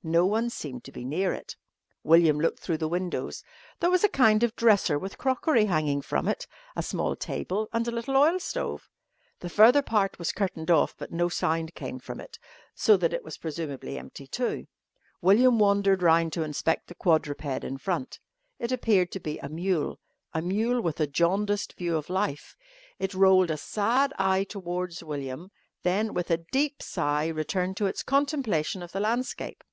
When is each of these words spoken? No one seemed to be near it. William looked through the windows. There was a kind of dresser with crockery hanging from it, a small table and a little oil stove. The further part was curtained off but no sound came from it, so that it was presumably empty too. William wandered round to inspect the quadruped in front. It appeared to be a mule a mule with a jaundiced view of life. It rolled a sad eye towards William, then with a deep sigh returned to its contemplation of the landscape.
No 0.00 0.24
one 0.24 0.48
seemed 0.48 0.84
to 0.84 0.92
be 0.92 1.04
near 1.04 1.34
it. 1.34 1.56
William 2.04 2.38
looked 2.38 2.60
through 2.60 2.76
the 2.78 2.88
windows. 2.88 3.42
There 3.80 3.90
was 3.90 4.04
a 4.04 4.08
kind 4.08 4.44
of 4.44 4.54
dresser 4.54 4.96
with 4.96 5.18
crockery 5.18 5.64
hanging 5.64 6.02
from 6.02 6.28
it, 6.28 6.46
a 6.76 6.84
small 6.84 7.16
table 7.16 7.68
and 7.72 7.86
a 7.86 7.90
little 7.90 8.16
oil 8.16 8.38
stove. 8.38 8.88
The 9.40 9.48
further 9.50 9.82
part 9.82 10.16
was 10.16 10.30
curtained 10.30 10.70
off 10.70 10.94
but 10.96 11.10
no 11.10 11.28
sound 11.28 11.74
came 11.74 11.98
from 11.98 12.20
it, 12.20 12.38
so 12.76 12.96
that 12.96 13.12
it 13.12 13.24
was 13.24 13.36
presumably 13.38 13.98
empty 13.98 14.28
too. 14.28 14.68
William 15.20 15.58
wandered 15.58 16.00
round 16.00 16.32
to 16.34 16.44
inspect 16.44 16.86
the 16.86 16.94
quadruped 16.94 17.64
in 17.64 17.76
front. 17.76 18.20
It 18.60 18.70
appeared 18.70 19.10
to 19.12 19.20
be 19.20 19.40
a 19.40 19.48
mule 19.48 19.98
a 20.32 20.40
mule 20.40 20.80
with 20.80 21.00
a 21.00 21.08
jaundiced 21.08 21.72
view 21.76 21.96
of 21.96 22.08
life. 22.08 22.56
It 23.00 23.14
rolled 23.14 23.50
a 23.50 23.56
sad 23.56 24.12
eye 24.16 24.44
towards 24.44 25.02
William, 25.02 25.50
then 25.82 26.14
with 26.14 26.30
a 26.30 26.36
deep 26.52 26.84
sigh 26.84 27.26
returned 27.26 27.76
to 27.78 27.86
its 27.86 28.04
contemplation 28.04 28.80
of 28.84 28.92
the 28.92 29.00
landscape. 29.00 29.64